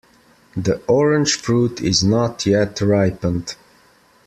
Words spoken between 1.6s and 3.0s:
is not yet